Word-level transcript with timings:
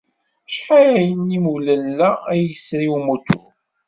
Acḥal 0.47 0.91
n 1.23 1.27
yiwlella 1.33 2.09
ay 2.31 2.39
yesri 2.47 2.87
umutur? 2.97 3.51